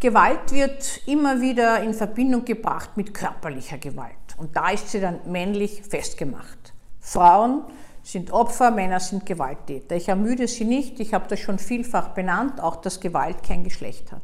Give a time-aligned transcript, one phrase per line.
[0.00, 4.14] Gewalt wird immer wieder in Verbindung gebracht mit körperlicher Gewalt.
[4.38, 6.72] Und da ist sie dann männlich festgemacht.
[7.00, 7.64] Frauen
[8.02, 9.96] sind Opfer, Männer sind Gewalttäter.
[9.96, 14.10] Ich ermüde sie nicht, ich habe das schon vielfach benannt, auch dass Gewalt kein Geschlecht
[14.10, 14.22] hat.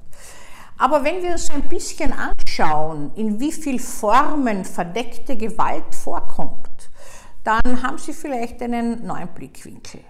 [0.79, 6.89] Aber wenn wir uns ein bisschen anschauen, in wie vielen Formen verdeckte Gewalt vorkommt,
[7.45, 10.01] dann haben Sie vielleicht einen neuen Blickwinkel.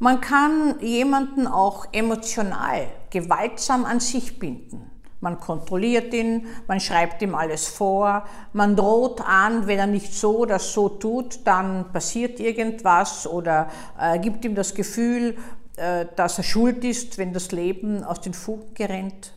[0.00, 4.90] Man kann jemanden auch emotional gewaltsam an sich binden.
[5.20, 10.38] Man kontrolliert ihn, man schreibt ihm alles vor, man droht an, wenn er nicht so
[10.38, 13.68] oder so tut, dann passiert irgendwas oder
[14.00, 15.36] äh, gibt ihm das Gefühl,
[15.76, 19.32] äh, dass er schuld ist, wenn das Leben aus den Fugen gerät.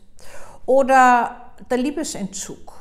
[0.66, 2.74] Oder der Liebesentzug.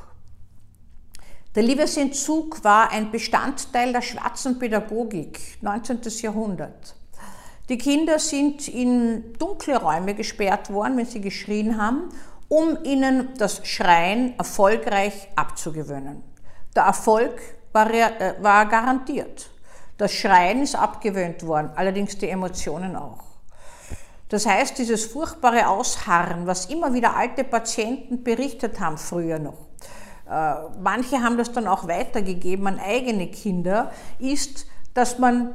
[1.55, 5.99] Der Liebesentzug war ein Bestandteil der schwarzen Pädagogik, 19.
[6.21, 6.95] Jahrhundert.
[7.71, 12.09] Die Kinder sind in dunkle Räume gesperrt worden, wenn sie geschrien haben,
[12.49, 16.21] um ihnen das Schreien erfolgreich abzugewöhnen.
[16.75, 17.39] Der Erfolg
[17.71, 19.49] war, äh, war garantiert.
[19.97, 23.23] Das Schreien ist abgewöhnt worden, allerdings die Emotionen auch.
[24.27, 29.67] Das heißt, dieses furchtbare Ausharren, was immer wieder alte Patienten berichtet haben früher noch,
[30.29, 35.51] äh, manche haben das dann auch weitergegeben an eigene Kinder, ist, dass man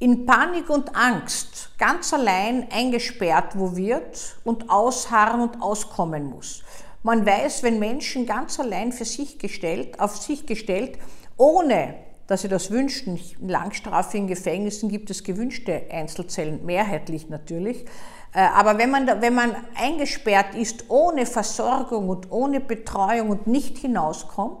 [0.00, 6.62] in Panik und Angst ganz allein eingesperrt wo wird und ausharren und auskommen muss.
[7.02, 10.98] Man weiß, wenn Menschen ganz allein für sich gestellt, auf sich gestellt,
[11.36, 11.94] ohne
[12.26, 17.84] dass sie das wünschen, in langstrafigen Gefängnissen gibt es gewünschte Einzelzellen, mehrheitlich natürlich,
[18.32, 23.78] äh, aber wenn man, wenn man eingesperrt ist ohne Versorgung und ohne Betreuung und nicht
[23.78, 24.60] hinauskommt,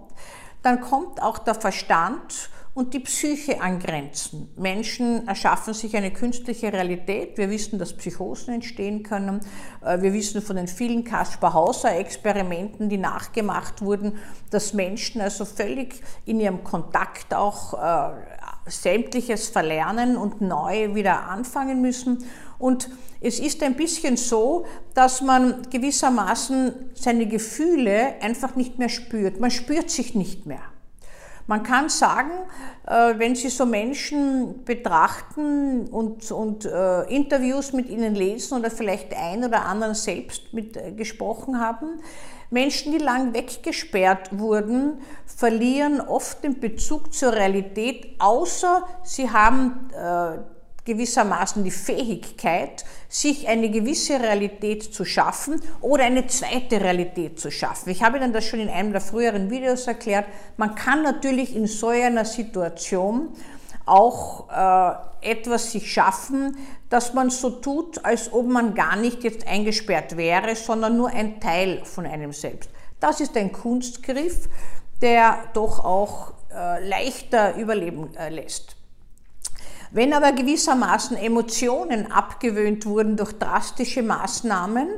[0.62, 4.48] dann kommt auch der Verstand und die Psyche an Grenzen.
[4.56, 7.36] Menschen erschaffen sich eine künstliche Realität.
[7.36, 9.40] Wir wissen, dass Psychosen entstehen können.
[9.84, 14.18] Äh, wir wissen von den vielen Kaspar-Hauser-Experimenten, die nachgemacht wurden,
[14.50, 18.10] dass Menschen also völlig in ihrem Kontakt auch äh,
[18.66, 22.24] sämtliches verlernen und neu wieder anfangen müssen.
[22.58, 22.88] Und
[23.20, 29.40] es ist ein bisschen so, dass man gewissermaßen seine Gefühle einfach nicht mehr spürt.
[29.40, 30.62] Man spürt sich nicht mehr.
[31.50, 32.30] Man kann sagen,
[32.86, 39.12] äh, wenn Sie so Menschen betrachten und, und äh, Interviews mit ihnen lesen oder vielleicht
[39.16, 41.98] ein oder anderen selbst mit äh, gesprochen haben,
[42.50, 49.90] Menschen, die lang weggesperrt wurden, verlieren oft den Bezug zur Realität, außer sie haben
[50.90, 57.90] gewissermaßen die Fähigkeit, sich eine gewisse Realität zu schaffen oder eine zweite Realität zu schaffen.
[57.90, 60.26] Ich habe Ihnen das schon in einem der früheren Videos erklärt.
[60.56, 63.28] Man kann natürlich in so einer Situation
[63.86, 66.56] auch äh, etwas sich schaffen,
[66.88, 71.40] dass man so tut, als ob man gar nicht jetzt eingesperrt wäre, sondern nur ein
[71.40, 72.70] Teil von einem selbst.
[72.98, 74.48] Das ist ein Kunstgriff,
[75.02, 78.76] der doch auch äh, leichter überleben äh, lässt.
[79.92, 84.88] Wenn aber gewissermaßen Emotionen abgewöhnt wurden durch drastische Maßnahmen,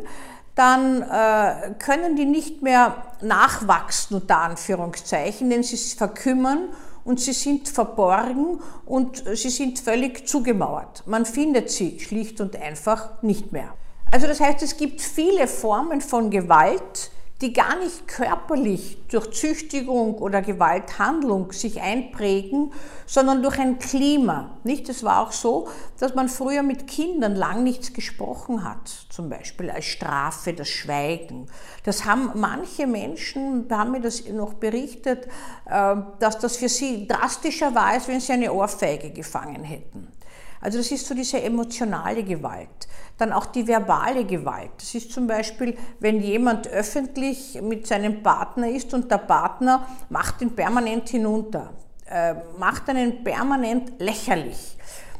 [0.54, 6.68] dann äh, können die nicht mehr nachwachsen, unter Anführungszeichen, denn sie verkümmern
[7.04, 11.04] und sie sind verborgen und sie sind völlig zugemauert.
[11.06, 13.72] Man findet sie schlicht und einfach nicht mehr.
[14.10, 17.10] Also das heißt, es gibt viele Formen von Gewalt,
[17.42, 22.72] die gar nicht körperlich durch Züchtigung oder Gewalthandlung sich einprägen,
[23.04, 24.58] sondern durch ein Klima.
[24.62, 24.88] Nicht?
[24.88, 29.70] Es war auch so, dass man früher mit Kindern lang nichts gesprochen hat, zum Beispiel
[29.70, 31.48] als Strafe das Schweigen.
[31.84, 35.26] Das haben manche Menschen, haben mir das noch berichtet,
[35.66, 40.11] äh, dass das für sie drastischer war, als wenn sie eine Ohrfeige gefangen hätten.
[40.62, 42.88] Also das ist so diese emotionale Gewalt.
[43.18, 44.70] Dann auch die verbale Gewalt.
[44.78, 50.40] Das ist zum Beispiel, wenn jemand öffentlich mit seinem Partner ist und der Partner macht
[50.40, 51.72] ihn permanent hinunter,
[52.08, 54.76] äh, macht einen permanent lächerlich.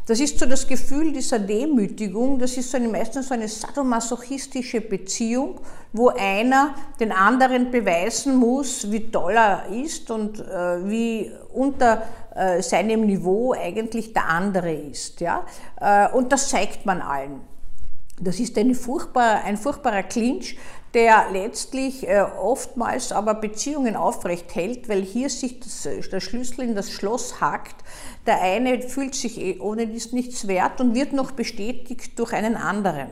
[0.07, 4.81] Das ist so das Gefühl dieser Demütigung, das ist so eine, meistens so eine sadomasochistische
[4.81, 5.61] Beziehung,
[5.93, 12.03] wo einer den anderen beweisen muss, wie toll er ist und äh, wie unter
[12.35, 15.21] äh, seinem Niveau eigentlich der andere ist.
[15.21, 15.45] Ja?
[15.81, 17.52] Äh, und das zeigt man allen.
[18.25, 20.57] Das ist furchtbar, ein furchtbarer Clinch,
[20.95, 26.77] der letztlich äh, oftmals aber Beziehungen aufrecht hält, weil hier sich das, der Schlüssel in
[26.77, 27.75] das Schloss hakt.
[28.27, 32.55] Der eine fühlt sich eh ohne dies nichts wert und wird noch bestätigt durch einen
[32.55, 33.09] anderen.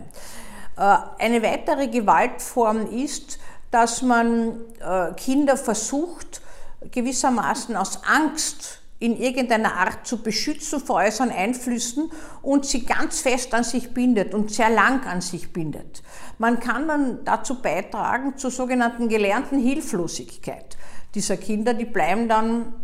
[0.76, 3.40] Äh, eine weitere Gewaltform ist,
[3.72, 6.40] dass man äh, Kinder versucht,
[6.92, 12.12] gewissermaßen aus Angst in irgendeiner Art zu beschützen vor äußeren Einflüssen
[12.42, 16.02] und sie ganz fest an sich bindet und sehr lang an sich bindet.
[16.38, 20.76] Man kann dann dazu beitragen zur sogenannten gelernten Hilflosigkeit
[21.14, 21.72] dieser Kinder.
[21.74, 22.74] Die bleiben dann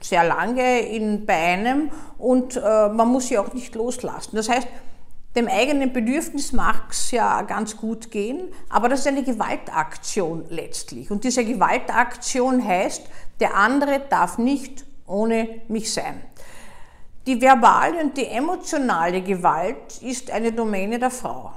[0.00, 4.36] sehr lange in, bei einem und äh, man muss sie auch nicht loslassen.
[4.36, 4.68] Das heißt,
[5.34, 11.10] dem eigenen Bedürfnis mag es ja ganz gut gehen, aber das ist eine Gewaltaktion letztlich.
[11.10, 13.02] Und diese Gewaltaktion heißt,
[13.40, 16.22] der andere darf nicht ohne mich sein.
[17.26, 21.52] Die verbale und die emotionale Gewalt ist eine Domäne der Frau.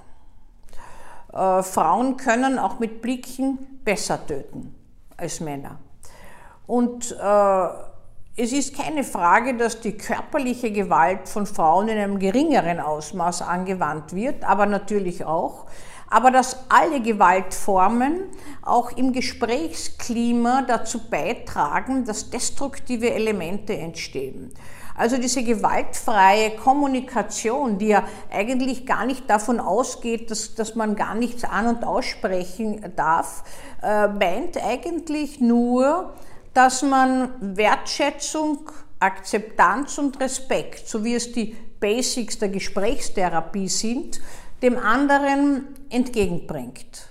[1.34, 4.74] Äh, Frauen können auch mit Blicken besser töten
[5.18, 5.78] als Männer.
[6.66, 7.68] Und äh,
[8.39, 14.13] es ist keine Frage, dass die körperliche Gewalt von Frauen in einem geringeren Ausmaß angewandt
[14.13, 15.66] wird, aber natürlich auch.
[16.07, 18.25] Aber dass alle Gewaltformen
[18.62, 24.54] auch im Gesprächsklima dazu beitragen, dass destruktive Elemente entstehen.
[24.95, 31.16] Also diese gewaltfreie Kommunikation, die ja eigentlich gar nicht davon ausgeht, dass, dass man gar
[31.16, 33.44] nichts an- und aussprechen darf,
[33.81, 36.13] äh, meint eigentlich nur,
[36.57, 44.19] dass man Wertschätzung, Akzeptanz und Respekt, so wie es die Basics der Gesprächstherapie sind,
[44.63, 47.09] dem anderen entgegenbringt.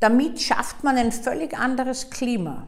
[0.00, 2.66] Damit schafft man ein völlig anderes Klima.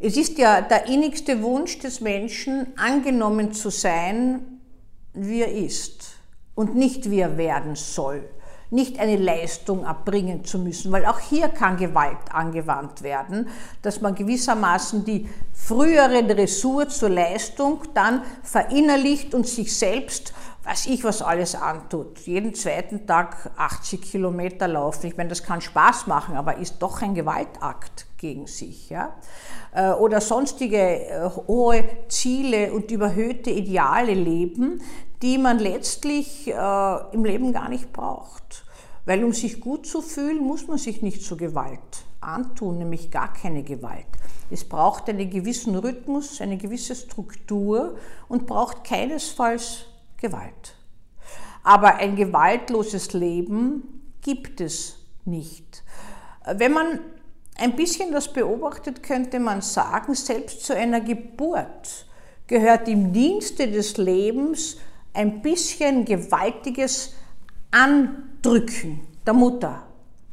[0.00, 4.60] Es ist ja der innigste Wunsch des Menschen, angenommen zu sein,
[5.12, 6.16] wie er ist
[6.56, 8.28] und nicht wie er werden soll
[8.74, 13.48] nicht eine Leistung erbringen zu müssen, weil auch hier kann Gewalt angewandt werden,
[13.82, 20.34] dass man gewissermaßen die frühere Dressur zur Leistung dann verinnerlicht und sich selbst,
[20.64, 22.18] weiß ich, was alles antut.
[22.20, 25.06] Jeden zweiten Tag 80 Kilometer laufen.
[25.06, 28.90] Ich meine, das kann Spaß machen, aber ist doch ein Gewaltakt gegen sich.
[28.90, 29.14] Ja?
[29.72, 34.80] Äh, oder sonstige äh, hohe Ziele und überhöhte Ideale leben,
[35.22, 38.63] die man letztlich äh, im Leben gar nicht braucht.
[39.06, 43.32] Weil um sich gut zu fühlen, muss man sich nicht zur Gewalt antun, nämlich gar
[43.32, 44.06] keine Gewalt.
[44.50, 47.96] Es braucht einen gewissen Rhythmus, eine gewisse Struktur
[48.28, 49.86] und braucht keinesfalls
[50.16, 50.76] Gewalt.
[51.62, 55.82] Aber ein gewaltloses Leben gibt es nicht.
[56.46, 57.00] Wenn man
[57.56, 62.06] ein bisschen das beobachtet, könnte man sagen, selbst zu einer Geburt
[62.46, 64.76] gehört im Dienste des Lebens
[65.14, 67.14] ein bisschen gewaltiges
[67.74, 69.82] Andrücken der Mutter.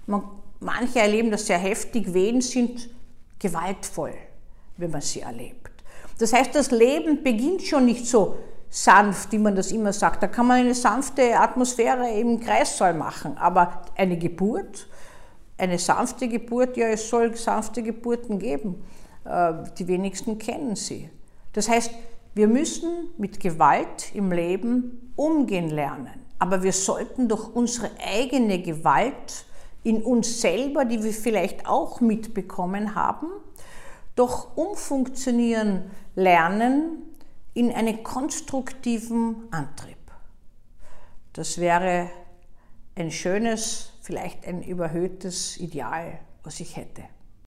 [0.06, 0.24] Man,
[0.60, 2.88] manche erleben das sehr heftig, Wehen sind
[3.40, 4.14] gewaltvoll,
[4.78, 5.72] wenn man sie erlebt.
[6.20, 8.38] Das heißt, das Leben beginnt schon nicht so
[8.70, 10.22] sanft, wie man das immer sagt.
[10.22, 14.88] Da kann man eine sanfte Atmosphäre im Kreissaal machen, aber eine Geburt,
[15.58, 18.84] eine sanfte Geburt, ja, es soll sanfte Geburten geben.
[19.26, 21.10] Äh, die wenigsten kennen sie.
[21.54, 21.92] Das heißt,
[22.36, 26.22] wir müssen mit Gewalt im Leben umgehen lernen.
[26.42, 29.46] Aber wir sollten durch unsere eigene Gewalt
[29.84, 33.28] in uns selber, die wir vielleicht auch mitbekommen haben,
[34.16, 37.04] doch umfunktionieren lernen
[37.54, 39.98] in einen konstruktiven Antrieb.
[41.34, 42.10] Das wäre
[42.96, 47.04] ein schönes, vielleicht ein überhöhtes Ideal, was ich hätte.